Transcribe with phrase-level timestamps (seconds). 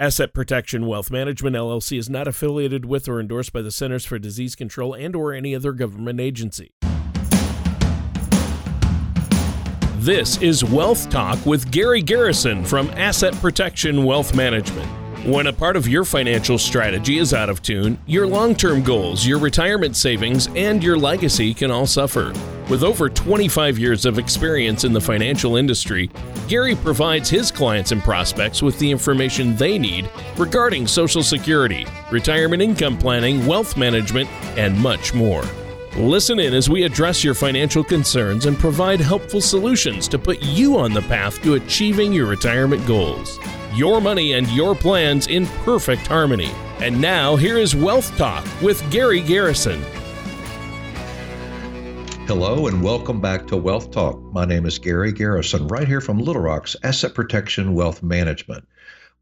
[0.00, 4.16] Asset Protection Wealth Management LLC is not affiliated with or endorsed by the Centers for
[4.16, 6.70] Disease Control and or any other government agency.
[9.96, 14.88] This is Wealth Talk with Gary Garrison from Asset Protection Wealth Management.
[15.24, 19.26] When a part of your financial strategy is out of tune, your long term goals,
[19.26, 22.32] your retirement savings, and your legacy can all suffer.
[22.70, 26.08] With over 25 years of experience in the financial industry,
[26.46, 32.62] Gary provides his clients and prospects with the information they need regarding Social Security, retirement
[32.62, 35.42] income planning, wealth management, and much more.
[35.96, 40.78] Listen in as we address your financial concerns and provide helpful solutions to put you
[40.78, 43.40] on the path to achieving your retirement goals
[43.74, 46.50] your money and your plans in perfect harmony.
[46.80, 49.82] And now, here is Wealth Talk with Gary Garrison.
[52.26, 54.20] Hello, and welcome back to Wealth Talk.
[54.32, 58.68] My name is Gary Garrison, right here from Little Rock's Asset Protection Wealth Management.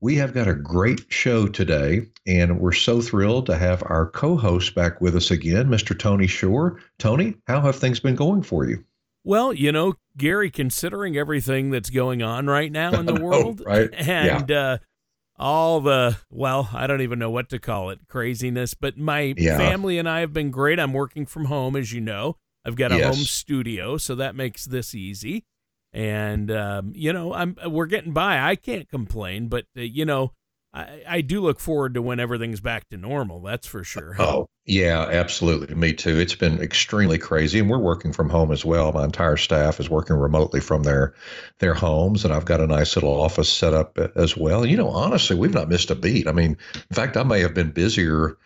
[0.01, 4.37] We have got a great show today, and we're so thrilled to have our co
[4.37, 5.99] host back with us again, Mr.
[5.99, 6.81] Tony Shore.
[6.99, 8.85] Tony, how have things been going for you?
[9.27, 13.91] Well, you know, Gary, considering everything that's going on right now in the world, right?
[13.93, 14.59] And yeah.
[14.59, 14.79] uh,
[15.37, 18.75] all the well, I don't even know what to call it, craziness.
[18.75, 19.59] But my yeah.
[19.59, 20.79] family and I have been great.
[20.79, 22.37] I'm working from home, as you know.
[22.65, 23.17] I've got a yes.
[23.17, 25.45] home studio, so that makes this easy.
[25.93, 28.39] And um, you know, I'm we're getting by.
[28.39, 30.35] I can't complain, but uh, you know,
[30.73, 33.41] I, I do look forward to when everything's back to normal.
[33.41, 34.17] That's for sure.
[34.27, 35.75] Oh, yeah, absolutely.
[35.75, 36.19] Me too.
[36.19, 38.91] It's been extremely crazy, and we're working from home as well.
[38.93, 41.15] My entire staff is working remotely from their
[41.61, 44.67] their homes, and I've got a nice little office set up as well.
[44.67, 46.27] You know, honestly, we've not missed a beat.
[46.27, 48.37] I mean, in fact, I may have been busier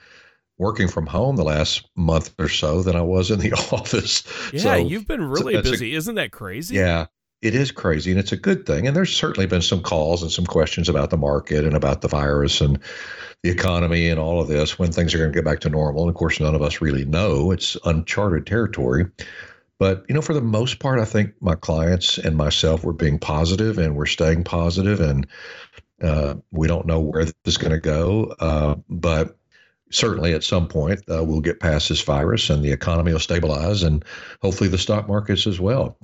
[0.58, 4.22] working from home the last month or so than I was in the office.
[4.52, 5.94] Yeah, so, you've been really so busy.
[5.94, 6.76] A, Isn't that crazy?
[6.76, 7.06] Yeah,
[7.42, 8.86] it is crazy and it's a good thing.
[8.86, 12.08] And there's certainly been some calls and some questions about the market and about the
[12.08, 12.78] virus and
[13.42, 16.02] the economy and all of this when things are going to get back to normal.
[16.02, 17.50] And of course, none of us really know.
[17.50, 19.06] It's uncharted territory.
[19.78, 23.18] But, you know, for the most part, I think my clients and myself were being
[23.18, 25.26] positive and we're staying positive and
[26.02, 28.34] uh, we don't know where this is going to go.
[28.38, 29.38] Uh, but
[29.90, 33.82] certainly at some point uh, we'll get past this virus and the economy will stabilize
[33.82, 34.04] and
[34.42, 35.96] hopefully the stock markets as well.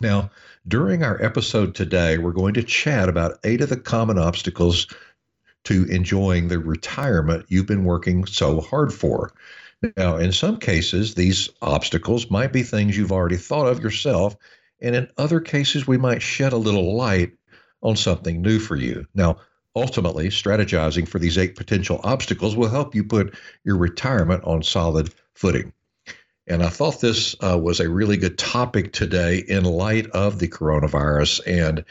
[0.00, 0.30] Now,
[0.68, 4.86] during our episode today, we're going to chat about eight of the common obstacles
[5.64, 9.32] to enjoying the retirement you've been working so hard for.
[9.96, 14.36] Now, in some cases, these obstacles might be things you've already thought of yourself,
[14.80, 17.32] and in other cases, we might shed a little light
[17.82, 19.06] on something new for you.
[19.14, 19.38] Now,
[19.74, 25.14] ultimately, strategizing for these eight potential obstacles will help you put your retirement on solid
[25.34, 25.72] footing.
[26.48, 30.48] And I thought this uh, was a really good topic today in light of the
[30.48, 31.84] coronavirus and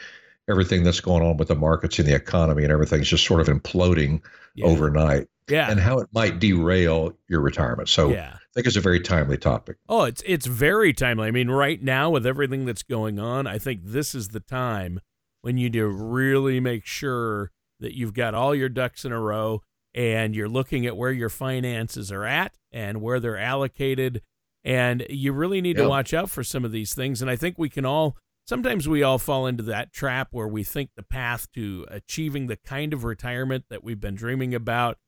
[0.48, 3.48] everything that's going on with the markets and the economy and everything's just sort of
[3.48, 4.20] imploding
[4.54, 4.66] yeah.
[4.66, 5.28] overnight.
[5.48, 5.70] Yeah.
[5.70, 7.88] And how it might derail your retirement.
[7.88, 8.34] So yeah.
[8.34, 9.76] I think it's a very timely topic.
[9.88, 11.28] Oh, it's it's very timely.
[11.28, 15.00] I mean, right now with everything that's going on, I think this is the time
[15.40, 19.62] when you do really make sure that you've got all your ducks in a row
[19.94, 24.22] and you're looking at where your finances are at and where they're allocated
[24.68, 25.86] and you really need yep.
[25.86, 27.22] to watch out for some of these things.
[27.22, 30.62] And I think we can all, sometimes we all fall into that trap where we
[30.62, 34.98] think the path to achieving the kind of retirement that we've been dreaming about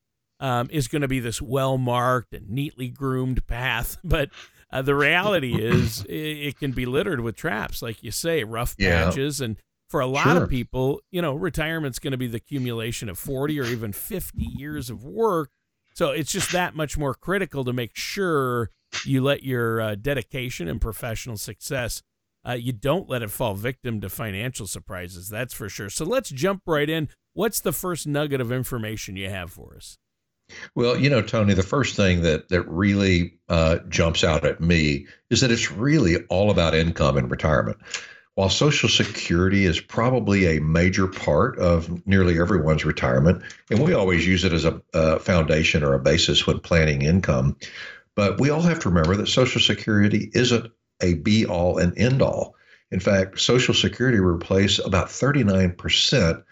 [0.41, 3.99] um, is going to be this well marked and neatly groomed path.
[4.05, 4.31] But
[4.73, 8.75] uh, the reality is, it, it, can be littered with traps, like you say, rough
[8.79, 9.05] yeah.
[9.05, 9.43] patches.
[9.43, 9.59] And
[9.91, 10.45] for a lot sure.
[10.45, 14.43] of people, you know, retirement's going to be the accumulation of 40 or even 50
[14.43, 15.51] years of work.
[15.93, 18.71] So it's just that much more critical to make sure
[19.05, 22.03] you let your uh, dedication and professional success
[22.47, 25.91] uh, you don't let it fall victim to financial surprises that's for sure.
[25.91, 27.09] So let's jump right in.
[27.35, 29.99] What's the first nugget of information you have for us?
[30.75, 35.07] Well you know tony the first thing that that really uh, jumps out at me
[35.29, 37.79] is that it's really all about income and retirement.
[38.35, 44.27] While social security is probably a major part of nearly everyone's retirement and we always
[44.27, 47.57] use it as a, a foundation or a basis when planning income
[48.17, 50.71] but we all have to remember that Social Security isn't
[51.03, 52.55] a be all and end all.
[52.91, 56.43] In fact, Social Security replaces about 39%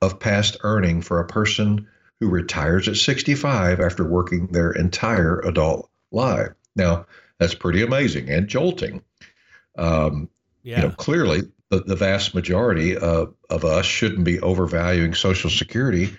[0.00, 1.86] of past earning for a person
[2.20, 6.52] who retires at 65 after working their entire adult life.
[6.76, 7.06] Now,
[7.38, 9.02] that's pretty amazing and jolting.
[9.76, 10.28] Um,
[10.62, 10.82] yeah.
[10.82, 16.16] You know, clearly, the, the vast majority of, of us shouldn't be overvaluing Social Security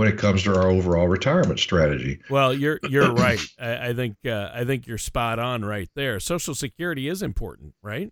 [0.00, 2.18] when it comes to our overall retirement strategy.
[2.30, 3.38] Well, you're you're right.
[3.58, 6.18] I, I think uh, I think you're spot on right there.
[6.20, 8.10] Social Security is important, right?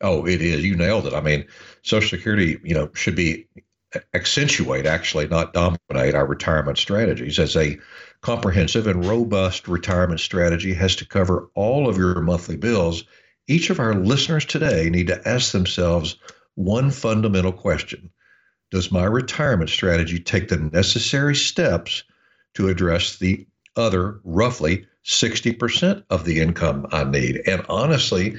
[0.00, 0.64] Oh, it is.
[0.64, 1.14] You nailed it.
[1.14, 1.46] I mean,
[1.82, 3.46] Social Security, you know, should be
[4.12, 7.38] accentuate, actually, not dominate our retirement strategies.
[7.38, 7.78] As a
[8.22, 13.04] comprehensive and robust retirement strategy has to cover all of your monthly bills,
[13.46, 16.16] each of our listeners today need to ask themselves
[16.56, 18.10] one fundamental question
[18.70, 22.04] Does my retirement strategy take the necessary steps
[22.54, 23.46] to address the
[23.76, 27.42] other roughly 60% of the income I need?
[27.46, 28.36] And honestly,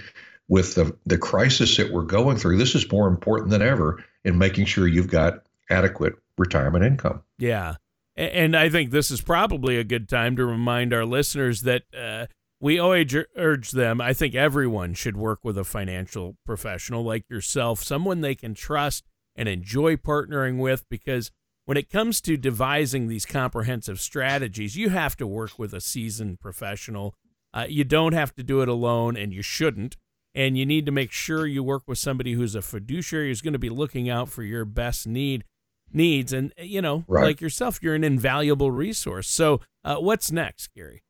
[0.47, 4.37] with the, the crisis that we're going through, this is more important than ever in
[4.37, 7.21] making sure you've got adequate retirement income.
[7.37, 7.75] Yeah.
[8.15, 12.27] And I think this is probably a good time to remind our listeners that uh,
[12.59, 14.01] we always urge them.
[14.01, 19.05] I think everyone should work with a financial professional like yourself, someone they can trust
[19.35, 21.31] and enjoy partnering with, because
[21.65, 26.39] when it comes to devising these comprehensive strategies, you have to work with a seasoned
[26.39, 27.15] professional.
[27.53, 29.97] Uh, you don't have to do it alone, and you shouldn't
[30.33, 33.53] and you need to make sure you work with somebody who's a fiduciary who's going
[33.53, 35.43] to be looking out for your best need
[35.93, 37.23] needs and you know right.
[37.23, 41.03] like yourself you're an invaluable resource so uh, what's next gary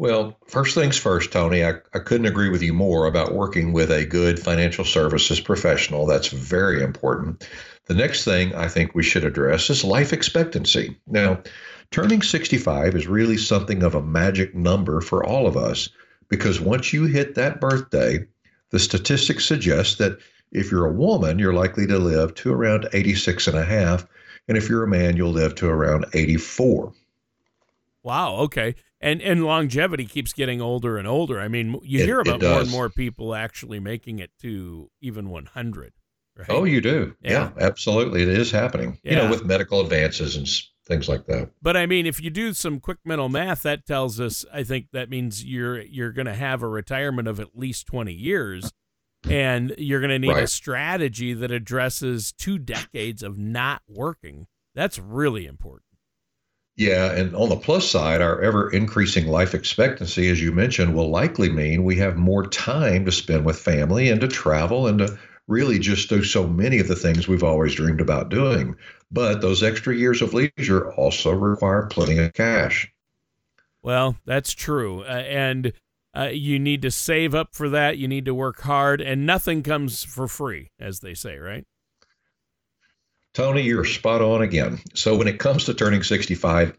[0.00, 3.90] well first things first tony I, I couldn't agree with you more about working with
[3.90, 7.46] a good financial services professional that's very important
[7.84, 11.42] the next thing i think we should address is life expectancy now
[11.90, 15.90] turning 65 is really something of a magic number for all of us
[16.28, 18.26] because once you hit that birthday
[18.70, 20.18] the statistics suggest that
[20.52, 24.06] if you're a woman, you're likely to live to around 86 and a half.
[24.48, 26.92] And if you're a man, you'll live to around 84.
[28.02, 28.36] Wow.
[28.36, 28.74] Okay.
[29.00, 31.40] And and longevity keeps getting older and older.
[31.40, 35.30] I mean, you it, hear about more and more people actually making it to even
[35.30, 35.92] 100.
[36.36, 36.46] Right?
[36.50, 37.16] Oh, you do.
[37.22, 37.50] Yeah.
[37.56, 38.22] yeah absolutely.
[38.22, 38.98] It is happening.
[39.02, 39.12] Yeah.
[39.12, 40.46] You know, with medical advances and
[40.86, 41.50] things like that.
[41.62, 44.88] But I mean, if you do some quick mental math, that tells us I think
[44.92, 48.70] that means you're you're going to have a retirement of at least 20 years
[49.28, 50.44] and you're going to need right.
[50.44, 54.46] a strategy that addresses two decades of not working.
[54.74, 55.89] That's really important.
[56.80, 61.10] Yeah, and on the plus side, our ever increasing life expectancy, as you mentioned, will
[61.10, 65.18] likely mean we have more time to spend with family and to travel and to
[65.46, 68.76] really just do so many of the things we've always dreamed about doing.
[69.10, 72.90] But those extra years of leisure also require plenty of cash.
[73.82, 75.02] Well, that's true.
[75.02, 75.74] Uh, and
[76.16, 77.98] uh, you need to save up for that.
[77.98, 81.66] You need to work hard, and nothing comes for free, as they say, right?
[83.32, 84.80] Tony, you're spot on again.
[84.94, 86.76] So, when it comes to turning 65,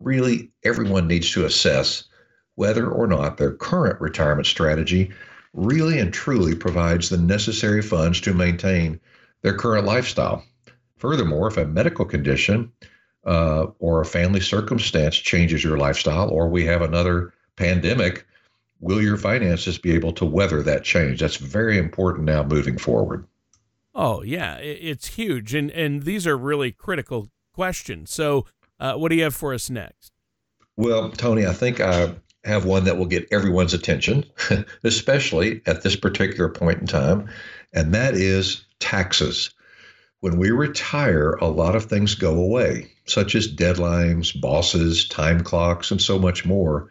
[0.00, 2.04] really everyone needs to assess
[2.54, 5.12] whether or not their current retirement strategy
[5.52, 9.00] really and truly provides the necessary funds to maintain
[9.42, 10.44] their current lifestyle.
[10.96, 12.72] Furthermore, if a medical condition
[13.26, 18.26] uh, or a family circumstance changes your lifestyle, or we have another pandemic,
[18.80, 21.20] will your finances be able to weather that change?
[21.20, 23.26] That's very important now moving forward.
[23.94, 28.10] Oh yeah, it's huge, and and these are really critical questions.
[28.10, 28.46] So,
[28.80, 30.10] uh, what do you have for us next?
[30.76, 32.14] Well, Tony, I think I
[32.44, 34.24] have one that will get everyone's attention,
[34.84, 37.28] especially at this particular point in time,
[37.72, 39.50] and that is taxes.
[40.20, 45.90] When we retire, a lot of things go away, such as deadlines, bosses, time clocks,
[45.90, 46.88] and so much more.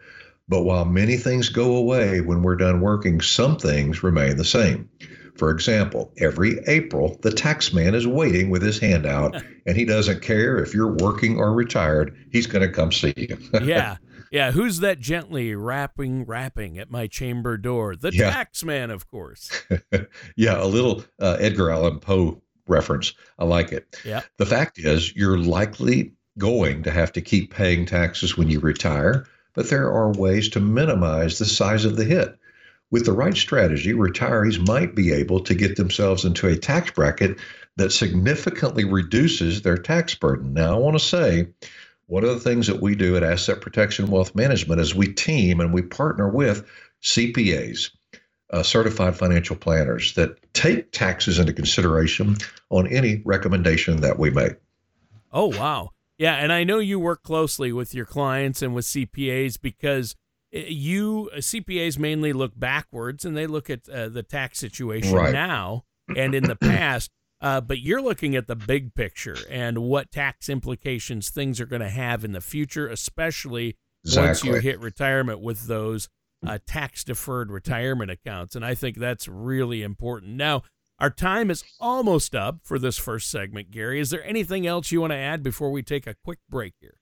[0.48, 4.88] But while many things go away when we're done working, some things remain the same.
[5.36, 9.84] For example, every April, the tax man is waiting with his hand out, and he
[9.84, 12.16] doesn't care if you're working or retired.
[12.30, 13.38] He's going to come see you.
[13.62, 13.96] yeah.
[14.30, 17.94] Yeah, who's that gently rapping, rapping at my chamber door?
[17.94, 18.32] The yeah.
[18.32, 19.62] tax man, of course.
[20.36, 23.12] yeah, a little uh, Edgar Allan Poe reference.
[23.38, 23.96] I like it.
[24.04, 24.22] Yeah.
[24.38, 29.24] The fact is, you're likely going to have to keep paying taxes when you retire,
[29.54, 32.36] but there are ways to minimize the size of the hit.
[32.94, 37.40] With the right strategy, retirees might be able to get themselves into a tax bracket
[37.74, 40.54] that significantly reduces their tax burden.
[40.54, 41.48] Now, I want to say,
[42.06, 45.58] one of the things that we do at Asset Protection Wealth Management is we team
[45.58, 46.70] and we partner with
[47.02, 47.90] CPAs,
[48.52, 52.36] uh, certified financial planners that take taxes into consideration
[52.70, 54.54] on any recommendation that we make.
[55.32, 55.90] Oh, wow.
[56.16, 56.36] Yeah.
[56.36, 60.14] And I know you work closely with your clients and with CPAs because
[60.54, 65.32] you, uh, CPAs mainly look backwards and they look at uh, the tax situation right.
[65.32, 65.84] now
[66.14, 67.10] and in the past.
[67.40, 71.82] Uh, but you're looking at the big picture and what tax implications things are going
[71.82, 74.28] to have in the future, especially exactly.
[74.28, 76.08] once you hit retirement with those
[76.46, 78.54] uh, tax deferred retirement accounts.
[78.54, 80.36] And I think that's really important.
[80.36, 80.62] Now,
[80.98, 84.00] our time is almost up for this first segment, Gary.
[84.00, 86.96] Is there anything else you want to add before we take a quick break here?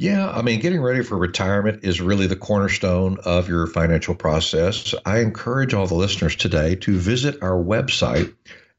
[0.00, 4.94] Yeah, I mean, getting ready for retirement is really the cornerstone of your financial process.
[5.04, 8.32] I encourage all the listeners today to visit our website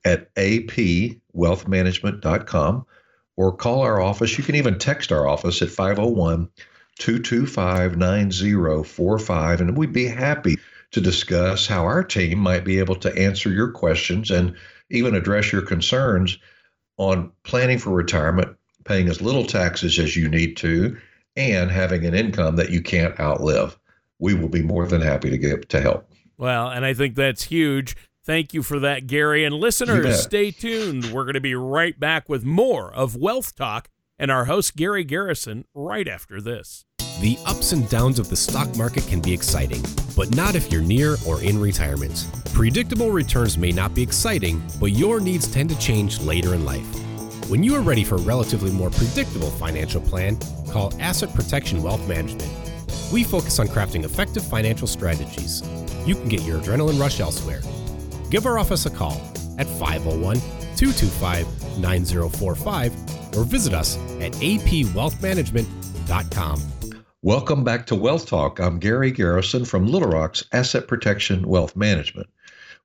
[0.05, 2.85] at apwealthmanagement.com.
[3.35, 4.37] or call our office.
[4.37, 6.47] You can even text our office at 501
[6.99, 10.57] 225 9045, and we'd be happy
[10.91, 14.55] to discuss how our team might be able to answer your questions and
[14.89, 16.37] even address your concerns
[16.95, 20.95] on planning for retirement, paying as little taxes as you need to,
[21.39, 23.79] and having an income that you can't outlive.
[24.19, 26.11] We will be more than happy to get to help.
[26.37, 27.95] Well, and I think that's huge.
[28.25, 29.45] Thank you for that, Gary.
[29.45, 31.05] And listeners, stay tuned.
[31.05, 35.03] We're going to be right back with more of Wealth Talk and our host, Gary
[35.03, 36.85] Garrison, right after this.
[37.21, 39.83] The ups and downs of the stock market can be exciting,
[40.15, 42.27] but not if you're near or in retirement.
[42.53, 47.08] Predictable returns may not be exciting, but your needs tend to change later in life.
[47.49, 50.37] When you are ready for a relatively more predictable financial plan,
[50.69, 52.47] call Asset Protection Wealth Management.
[53.11, 55.63] We focus on crafting effective financial strategies.
[56.05, 57.61] You can get your adrenaline rush elsewhere.
[58.29, 59.19] Give our office a call
[59.57, 60.35] at 501
[60.75, 66.61] 225 9045 or visit us at apwealthmanagement.com.
[67.23, 68.59] Welcome back to Wealth Talk.
[68.59, 72.29] I'm Gary Garrison from Little Rock's Asset Protection Wealth Management.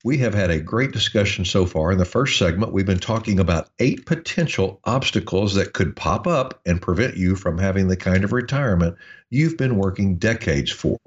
[0.05, 1.91] We have had a great discussion so far.
[1.91, 6.61] In the first segment, we've been talking about eight potential obstacles that could pop up
[6.67, 8.97] and prevent you from having the kind of retirement
[9.31, 10.99] you've been working decades for.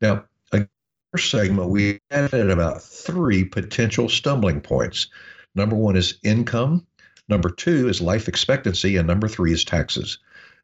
[0.00, 0.68] Now, in the
[1.10, 5.08] first segment, we added about three potential stumbling points.
[5.56, 6.86] Number one is income,
[7.28, 10.18] number two is life expectancy, and number three is taxes.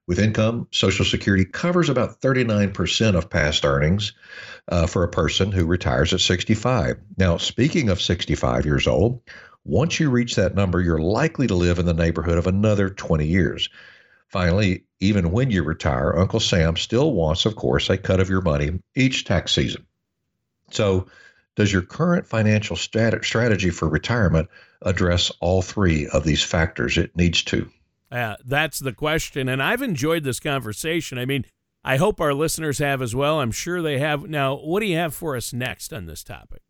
[0.08, 4.14] With income, Social Security covers about 39% of past earnings
[4.68, 6.96] uh, for a person who retires at 65.
[7.18, 9.20] Now, speaking of 65 years old,
[9.66, 13.26] once you reach that number, you're likely to live in the neighborhood of another 20
[13.26, 13.68] years.
[14.28, 18.40] Finally, even when you retire, Uncle Sam still wants, of course, a cut of your
[18.40, 19.86] money each tax season.
[20.70, 21.06] So,
[21.54, 24.48] does your current financial strategy for retirement
[24.80, 26.96] address all three of these factors?
[26.96, 27.70] It needs to.
[28.10, 29.48] Uh, that's the question.
[29.48, 31.18] And I've enjoyed this conversation.
[31.18, 31.44] I mean,
[31.84, 33.40] I hope our listeners have as well.
[33.40, 34.28] I'm sure they have.
[34.28, 36.62] Now, what do you have for us next on this topic?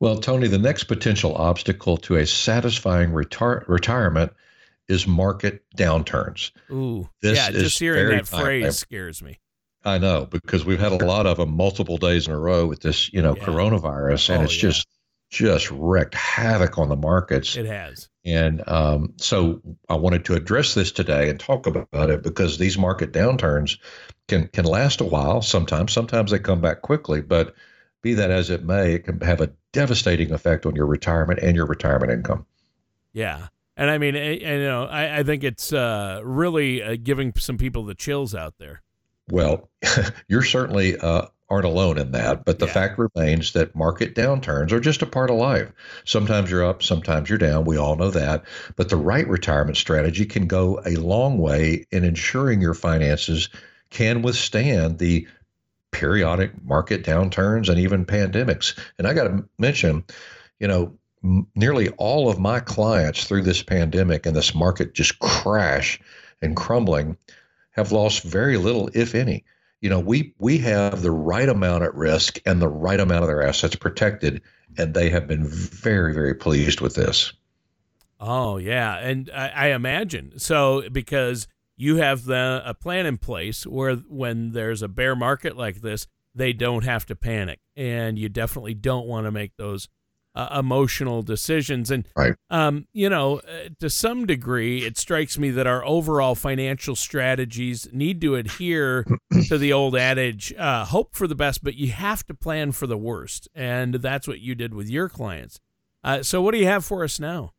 [0.00, 4.32] Well, Tony, the next potential obstacle to a satisfying retar- retirement
[4.88, 6.50] is market downturns.
[6.70, 9.38] Ooh, this yeah, just hearing that phrase scares me.
[9.84, 12.80] I know because we've had a lot of them multiple days in a row with
[12.80, 13.44] this, you know, yeah.
[13.44, 14.70] coronavirus, and oh, it's yeah.
[14.70, 14.88] just
[15.32, 17.56] just wreaked havoc on the markets.
[17.56, 18.08] It has.
[18.24, 22.76] And um, so I wanted to address this today and talk about it because these
[22.76, 23.78] market downturns
[24.28, 25.40] can can last a while.
[25.40, 27.22] Sometimes, sometimes they come back quickly.
[27.22, 27.54] But
[28.02, 31.56] be that as it may, it can have a devastating effect on your retirement and
[31.56, 32.44] your retirement income.
[33.14, 37.32] Yeah, and I mean, I, you know, I, I think it's uh, really uh, giving
[37.36, 38.82] some people the chills out there.
[39.30, 39.70] Well,
[40.28, 42.46] you're certainly uh, aren't alone in that.
[42.46, 42.72] But the yeah.
[42.72, 45.70] fact remains that market downturns are just a part of life.
[46.06, 47.66] Sometimes you're up, sometimes you're down.
[47.66, 48.44] We all know that.
[48.74, 53.50] But the right retirement strategy can go a long way in ensuring your finances
[53.90, 55.28] can withstand the
[55.90, 58.78] periodic market downturns and even pandemics.
[58.96, 60.04] And I got to mention,
[60.58, 65.18] you know, m- nearly all of my clients through this pandemic and this market just
[65.18, 66.00] crash
[66.40, 67.18] and crumbling
[67.72, 69.44] have lost very little, if any
[69.82, 73.28] you know, we we have the right amount at risk and the right amount of
[73.28, 74.40] their assets protected,
[74.78, 77.32] and they have been very very pleased with this.
[78.20, 80.38] Oh yeah, and I, I imagine.
[80.38, 85.56] So because you have the a plan in place where when there's a bear market
[85.56, 89.88] like this, they don't have to panic, and you definitely don't want to make those
[90.34, 91.90] uh, emotional decisions.
[91.90, 92.34] And, right.
[92.50, 97.88] um, you know, uh, to some degree, it strikes me that our overall financial strategies
[97.92, 99.06] need to adhere
[99.48, 102.86] to the old adage uh, hope for the best, but you have to plan for
[102.86, 103.48] the worst.
[103.54, 105.60] And that's what you did with your clients.
[106.04, 107.52] Uh, so, what do you have for us now?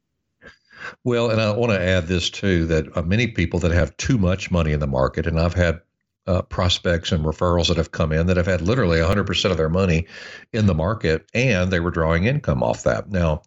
[1.03, 4.18] Well, and I want to add this too that uh, many people that have too
[4.18, 5.80] much money in the market, and I've had
[6.25, 9.70] uh, prospects and referrals that have come in that have had literally 100% of their
[9.70, 10.08] money
[10.53, 13.10] in the market and they were drawing income off that.
[13.10, 13.42] Now,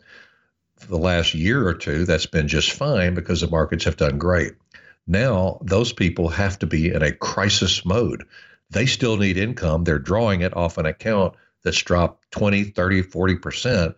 [0.76, 4.18] for the last year or two, that's been just fine because the markets have done
[4.18, 4.52] great.
[5.06, 8.25] Now, those people have to be in a crisis mode.
[8.71, 9.85] They still need income.
[9.85, 13.95] They're drawing it off an account that's dropped 20, 30, 40%.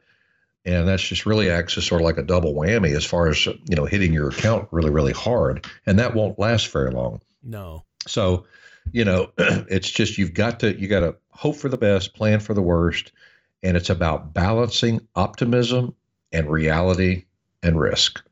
[0.64, 3.46] And that's just really acts as sort of like a double whammy as far as,
[3.46, 5.66] you know, hitting your account really, really hard.
[5.86, 7.22] And that won't last very long.
[7.42, 7.84] No.
[8.06, 8.44] So
[8.92, 12.40] you know, it's just you've got to you got to hope for the best, plan
[12.40, 13.12] for the worst,
[13.62, 15.94] and it's about balancing optimism
[16.32, 17.24] and reality
[17.62, 18.22] and risk.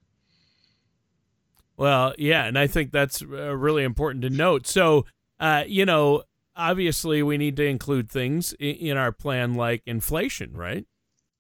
[1.76, 4.66] Well, yeah, and I think that's uh, really important to note.
[4.66, 5.04] So,
[5.38, 6.22] uh, you know,
[6.56, 10.86] obviously we need to include things in our plan like inflation, right?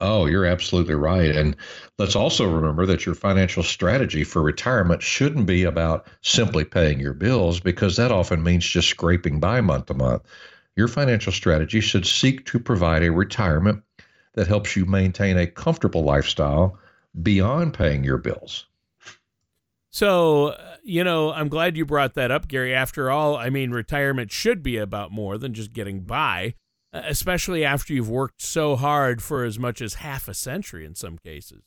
[0.00, 1.34] Oh, you're absolutely right.
[1.34, 1.56] And
[1.98, 7.14] let's also remember that your financial strategy for retirement shouldn't be about simply paying your
[7.14, 10.22] bills because that often means just scraping by month to month.
[10.76, 13.82] Your financial strategy should seek to provide a retirement
[14.34, 16.78] that helps you maintain a comfortable lifestyle
[17.22, 18.66] beyond paying your bills.
[19.88, 22.74] So, you know, I'm glad you brought that up, Gary.
[22.74, 26.54] After all, I mean, retirement should be about more than just getting by.
[27.04, 31.18] Especially after you've worked so hard for as much as half a century in some
[31.18, 31.62] cases.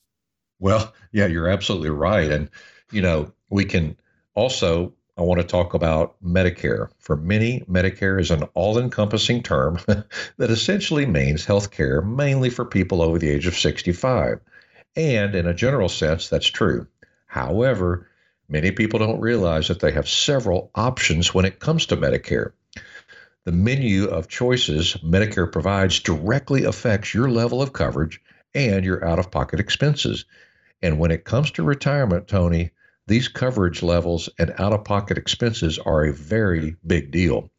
[0.60, 2.30] Well, yeah, you're absolutely right.
[2.30, 2.50] And,
[2.92, 3.98] you know, we can
[4.36, 6.90] also, I want to talk about Medicare.
[7.00, 12.66] For many, Medicare is an all encompassing term that essentially means health care mainly for
[12.66, 14.40] people over the age of 65.
[14.96, 16.88] And in a general sense, that's true.
[17.28, 18.08] However,
[18.50, 22.52] many people don't realize that they have several options when it comes to Medicare.
[23.46, 28.22] The menu of choices Medicare provides directly affects your level of coverage
[28.54, 30.26] and your out of pocket expenses.
[30.82, 32.72] And when it comes to retirement, Tony,
[33.08, 37.50] these coverage levels and out of pocket expenses are a very big deal.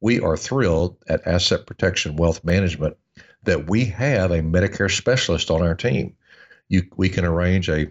[0.00, 2.96] We are thrilled at Asset Protection Wealth Management
[3.44, 6.14] that we have a Medicare specialist on our team.
[6.68, 7.90] You, we can arrange a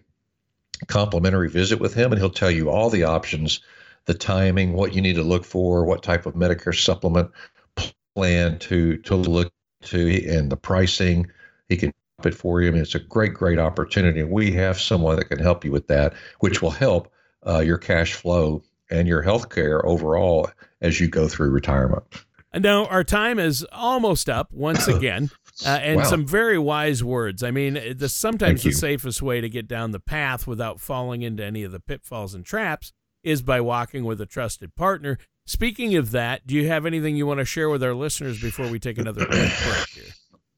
[0.87, 3.61] complimentary visit with him, and he'll tell you all the options
[4.05, 7.31] the timing, what you need to look for, what type of Medicare supplement
[8.15, 9.51] plan to to look
[9.83, 11.27] to, and the pricing.
[11.69, 11.93] He can
[12.25, 12.67] it for you.
[12.67, 14.23] I mean, it's a great, great opportunity.
[14.23, 17.11] We have someone that can help you with that, which will help
[17.47, 20.49] uh, your cash flow and your health care overall
[20.81, 22.03] as you go through retirement.
[22.53, 25.29] And now, our time is almost up once again,
[25.65, 26.03] uh, and wow.
[26.03, 27.43] some very wise words.
[27.43, 31.43] I mean, the, sometimes the safest way to get down the path without falling into
[31.43, 32.91] any of the pitfalls and traps
[33.23, 35.17] is by walking with a trusted partner.
[35.45, 38.69] Speaking of that, do you have anything you want to share with our listeners before
[38.69, 39.51] we take another break
[39.89, 40.03] here?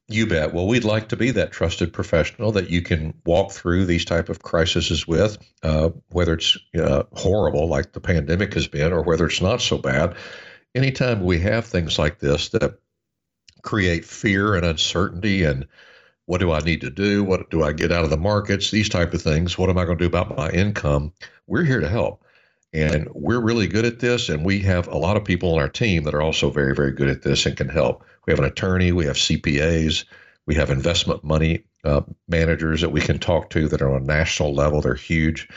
[0.09, 0.53] You bet.
[0.53, 4.27] Well, we'd like to be that trusted professional that you can walk through these type
[4.27, 9.25] of crises with, uh, whether it's uh, horrible like the pandemic has been, or whether
[9.25, 10.15] it's not so bad.
[10.75, 12.77] Anytime we have things like this that
[13.61, 15.65] create fear and uncertainty, and
[16.25, 17.23] what do I need to do?
[17.23, 18.71] What do I get out of the markets?
[18.71, 19.57] These type of things.
[19.57, 21.13] What am I going to do about my income?
[21.47, 22.23] We're here to help.
[22.73, 25.69] And we're really good at this, and we have a lot of people on our
[25.69, 28.03] team that are also very, very good at this and can help.
[28.25, 30.05] We have an attorney, we have CPAs,
[30.47, 34.05] we have investment money uh, managers that we can talk to that are on a
[34.05, 34.81] national level.
[34.81, 35.47] They're huge.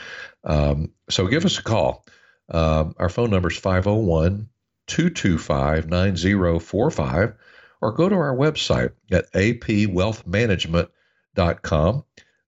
[0.43, 2.05] Um, so give us a call.
[2.49, 4.47] Um, our phone number is 501
[4.87, 7.33] 225 9045,
[7.81, 12.03] or go to our website at apwealthmanagement.com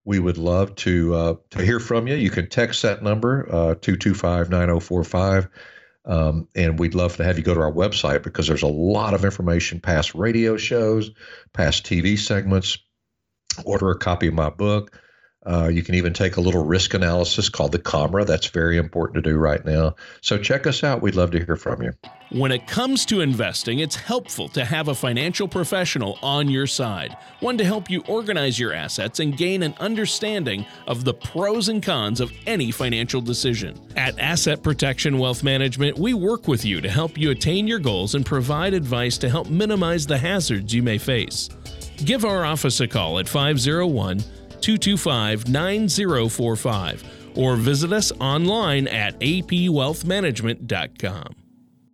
[0.06, 2.16] we would love to uh, to hear from you.
[2.16, 5.48] You can text that number uh, two two five nine zero oh four five,
[6.06, 9.14] um, and we'd love to have you go to our website because there's a lot
[9.14, 11.12] of information, past radio shows,
[11.54, 12.78] past TV segments.
[13.66, 14.98] Order a copy of my book.
[15.46, 18.26] Uh, you can even take a little risk analysis called the COMRA.
[18.26, 19.96] That's very important to do right now.
[20.22, 21.02] So check us out.
[21.02, 21.94] We'd love to hear from you.
[22.32, 27.18] When it comes to investing, it's helpful to have a financial professional on your side,
[27.40, 31.82] one to help you organize your assets and gain an understanding of the pros and
[31.82, 33.80] cons of any financial decision.
[33.96, 38.14] At Asset Protection Wealth Management, we work with you to help you attain your goals
[38.14, 41.50] and provide advice to help minimize the hazards you may face.
[42.04, 47.04] Give our office a call at 501 501- 225 9045
[47.36, 51.36] or visit us online at apwealthmanagement.com.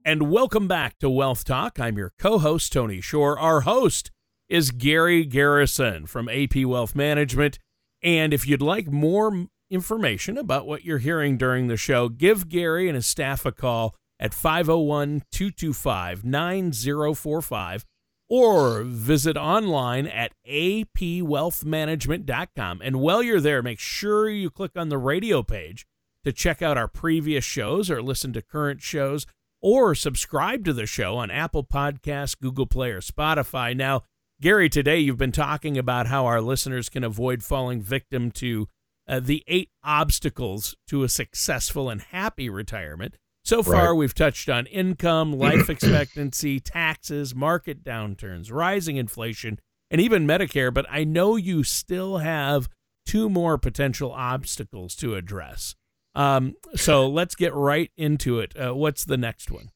[0.03, 1.79] And welcome back to Wealth Talk.
[1.79, 3.39] I'm your co host, Tony Shore.
[3.39, 4.11] Our host
[4.47, 7.57] is Gary Garrison from AP Wealth Management.
[8.03, 12.87] And if you'd like more information about what you're hearing during the show, give Gary
[12.87, 17.85] and his staff a call at 501 225 9045
[18.29, 22.81] or visit online at apwealthmanagement.com.
[22.83, 25.85] And while you're there, make sure you click on the radio page
[26.23, 29.27] to check out our previous shows or listen to current shows
[29.61, 33.75] or subscribe to the show on Apple Podcasts, Google Play, or Spotify.
[33.75, 34.03] Now,
[34.41, 38.67] Gary, today you've been talking about how our listeners can avoid falling victim to
[39.07, 43.17] uh, the eight obstacles to a successful and happy retirement.
[43.45, 43.97] So far, right.
[43.97, 49.59] we've touched on income, life expectancy, taxes, market downturns, rising inflation,
[49.91, 50.73] and even Medicare.
[50.73, 52.67] But I know you still have
[53.05, 55.75] two more potential obstacles to address.
[56.15, 58.59] Um, so let's get right into it.
[58.59, 59.69] Uh, what's the next one?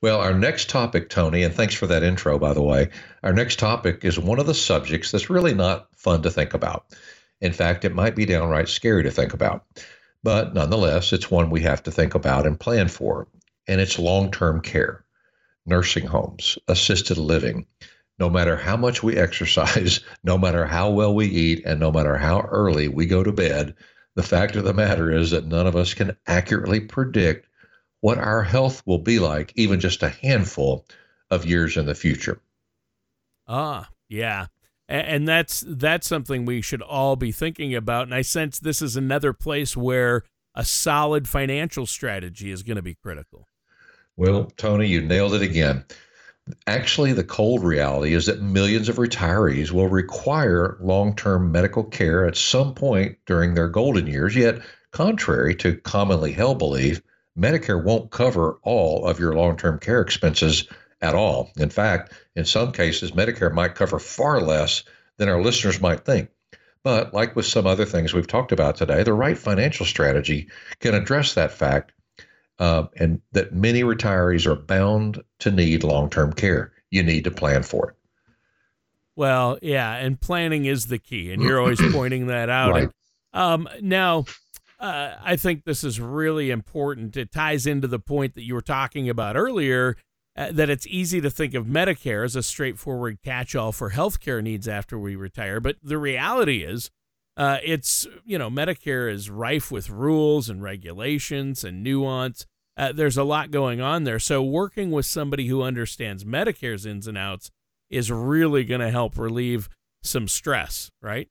[0.00, 2.88] Well, our next topic, Tony, and thanks for that intro, by the way.
[3.22, 6.86] Our next topic is one of the subjects that's really not fun to think about.
[7.42, 9.66] In fact, it might be downright scary to think about.
[10.26, 13.28] But nonetheless, it's one we have to think about and plan for.
[13.68, 15.04] And it's long term care,
[15.64, 17.68] nursing homes, assisted living,
[18.18, 22.16] no matter how much we exercise, no matter how well we eat, and no matter
[22.16, 23.76] how early we go to bed,
[24.16, 27.46] the fact of the matter is that none of us can accurately predict
[28.00, 30.88] what our health will be like, even just a handful
[31.30, 32.40] of years in the future.
[33.46, 34.46] Ah, yeah.
[34.88, 38.04] And that's that's something we should all be thinking about.
[38.04, 40.22] And I sense this is another place where
[40.54, 43.48] a solid financial strategy is going to be critical.
[44.16, 45.84] Well, Tony, you nailed it again.
[46.68, 52.24] Actually, the cold reality is that millions of retirees will require long term medical care
[52.24, 54.36] at some point during their golden years.
[54.36, 54.60] Yet,
[54.92, 57.02] contrary to commonly held belief,
[57.36, 60.68] Medicare won't cover all of your long term care expenses
[61.00, 61.50] at all.
[61.56, 64.84] In fact, in some cases, Medicare might cover far less
[65.18, 66.30] than our listeners might think.
[66.82, 70.94] But, like with some other things we've talked about today, the right financial strategy can
[70.94, 71.92] address that fact
[72.58, 76.72] uh, and that many retirees are bound to need long term care.
[76.90, 77.96] You need to plan for it.
[79.16, 82.72] Well, yeah, and planning is the key, and you're always pointing that out.
[82.72, 82.88] Right.
[83.32, 84.26] Um, now,
[84.78, 87.16] uh, I think this is really important.
[87.16, 89.96] It ties into the point that you were talking about earlier
[90.36, 94.42] uh, that it's easy to think of Medicare as a straightforward catch all for healthcare
[94.42, 95.60] needs after we retire.
[95.60, 96.90] But the reality is,
[97.36, 102.46] uh, it's, you know, Medicare is rife with rules and regulations and nuance.
[102.76, 104.18] Uh, there's a lot going on there.
[104.18, 107.50] So, working with somebody who understands Medicare's ins and outs
[107.88, 109.68] is really going to help relieve
[110.02, 111.28] some stress, right?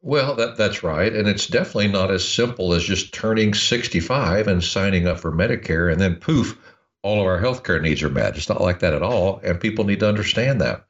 [0.00, 1.12] Well, that, that's right.
[1.12, 5.92] And it's definitely not as simple as just turning 65 and signing up for Medicare
[5.92, 6.58] and then poof,
[7.02, 8.36] all of our healthcare needs are met.
[8.36, 9.40] It's not like that at all.
[9.44, 10.84] And people need to understand that.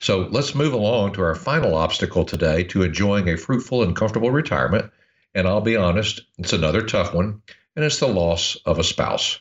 [0.00, 4.32] So let's move along to our final obstacle today to enjoying a fruitful and comfortable
[4.32, 4.90] retirement.
[5.34, 7.40] And I'll be honest, it's another tough one,
[7.76, 9.40] and it's the loss of a spouse.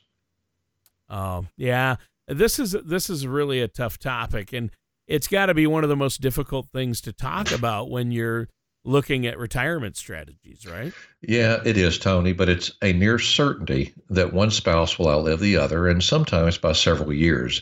[1.10, 1.96] Oh, yeah.
[2.28, 4.72] This is this is really a tough topic and
[5.12, 8.48] it's got to be one of the most difficult things to talk about when you're
[8.84, 10.94] looking at retirement strategies, right?
[11.22, 15.58] Yeah, it is, Tony, but it's a near certainty that one spouse will outlive the
[15.58, 17.62] other, and sometimes by several years.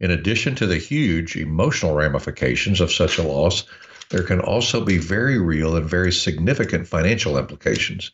[0.00, 3.64] In addition to the huge emotional ramifications of such a loss,
[4.10, 8.10] there can also be very real and very significant financial implications.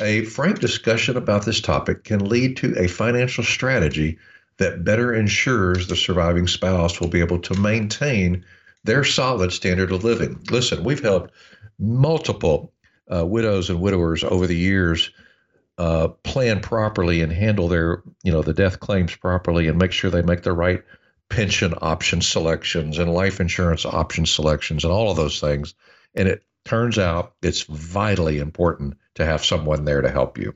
[0.00, 4.18] A frank discussion about this topic can lead to a financial strategy
[4.58, 8.44] that better ensures the surviving spouse will be able to maintain
[8.84, 10.38] their solid standard of living.
[10.50, 11.32] Listen, we've helped
[11.82, 12.72] multiple
[13.12, 15.10] uh, widows and widowers over the years
[15.78, 20.10] uh, plan properly and handle their, you know, the death claims properly and make sure
[20.10, 20.82] they make the right
[21.28, 25.74] pension option selections and life insurance option selections and all of those things.
[26.14, 30.54] And it turns out it's vitally important to have someone there to help you.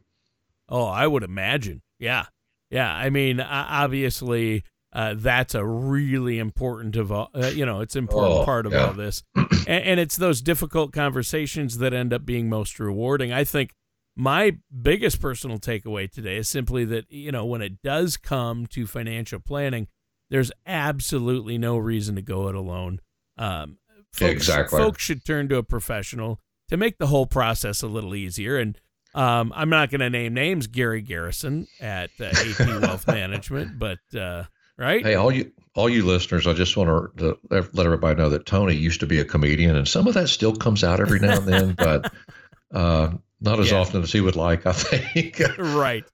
[0.69, 1.83] Oh, I would imagine.
[1.99, 2.27] Yeah.
[2.71, 2.93] Yeah.
[2.93, 4.65] I mean, obviously,
[4.97, 8.73] uh, that's a really important of all, uh, you know, it's important Oh, part of
[8.73, 8.87] yeah.
[8.87, 9.23] all this.
[9.37, 13.31] and, and it's those difficult conversations that end up being most rewarding.
[13.31, 13.75] I think
[14.17, 18.87] my biggest personal takeaway today is simply that, you know, when it does come to
[18.87, 19.89] financial planning,
[20.31, 23.01] there's absolutely no reason to go it alone.
[23.37, 23.77] Um,
[24.13, 24.79] folks, Exactly.
[24.79, 28.57] Folks should turn to a professional to make the whole process a little easier.
[28.57, 28.81] And
[29.15, 33.99] um, I'm not going to name names, Gary Garrison at uh, AP Wealth Management, but
[34.19, 34.45] uh,
[34.77, 35.05] right?
[35.05, 38.75] Hey, all you all you listeners, I just want to let everybody know that Tony
[38.75, 41.47] used to be a comedian, and some of that still comes out every now and
[41.47, 42.13] then, but
[42.73, 43.11] uh,
[43.41, 43.79] not as Yeah.
[43.79, 45.41] often as he would like, I think.
[45.59, 46.05] right.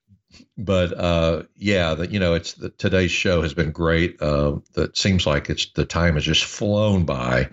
[0.57, 4.21] but uh, yeah, that you know, it's the, today's show has been great.
[4.21, 7.49] Uh, that seems like it's the time has just flown by,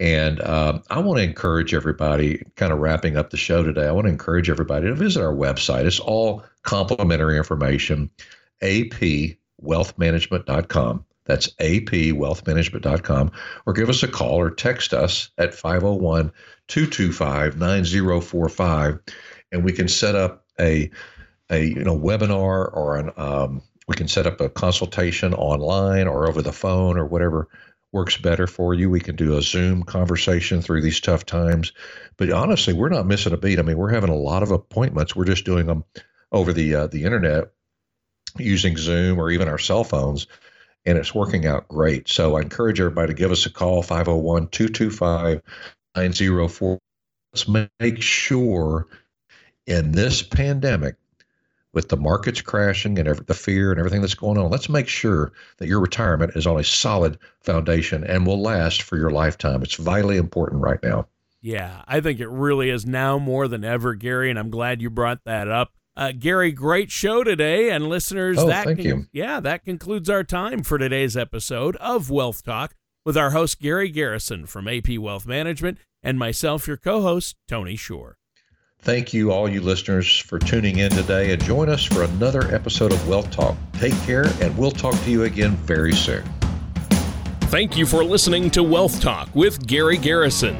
[0.00, 2.42] and um, I want to encourage everybody.
[2.56, 5.32] Kind of wrapping up the show today, I want to encourage everybody to visit our
[5.34, 5.84] website.
[5.84, 8.10] It's all complimentary information.
[9.62, 11.04] apwealthmanagement.com.
[11.24, 13.32] That's apwealthmanagement.com.
[13.66, 16.32] Or give us a call or text us at 501
[16.68, 19.00] 225 9045,
[19.52, 20.90] and we can set up a
[21.50, 26.28] a you know webinar or an um, we can set up a consultation online or
[26.28, 27.48] over the phone or whatever
[27.92, 28.90] works better for you.
[28.90, 31.72] We can do a Zoom conversation through these tough times.
[32.16, 33.58] But honestly, we're not missing a beat.
[33.58, 35.14] I mean, we're having a lot of appointments.
[35.14, 35.84] We're just doing them
[36.32, 37.52] over the uh, the internet
[38.38, 40.26] using Zoom or even our cell phones,
[40.84, 42.08] and it's working out great.
[42.08, 45.42] So I encourage everybody to give us a call 501 225
[45.96, 46.78] 904.
[47.32, 48.86] Let's make sure
[49.66, 50.96] in this pandemic
[51.76, 55.30] with the markets crashing and the fear and everything that's going on, let's make sure
[55.58, 59.62] that your retirement is on a solid foundation and will last for your lifetime.
[59.62, 61.06] It's vitally important right now.
[61.42, 64.88] Yeah, I think it really is now more than ever, Gary, and I'm glad you
[64.88, 65.72] brought that up.
[65.96, 69.06] Uh, Gary, great show today, and listeners, Oh, that thank con- you.
[69.12, 73.88] yeah, that concludes our time for today's episode of Wealth Talk with our host, Gary
[73.88, 78.18] Garrison from AP Wealth Management, and myself, your co host, Tony Shore.
[78.82, 82.92] Thank you, all you listeners, for tuning in today and join us for another episode
[82.92, 83.56] of Wealth Talk.
[83.72, 86.22] Take care, and we'll talk to you again very soon.
[87.48, 90.56] Thank you for listening to Wealth Talk with Gary Garrison.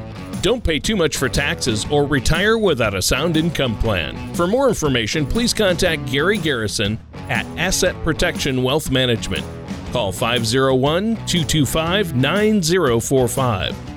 [0.47, 4.33] Don't pay too much for taxes or retire without a sound income plan.
[4.33, 9.45] For more information, please contact Gary Garrison at Asset Protection Wealth Management.
[9.91, 13.96] Call 501 225 9045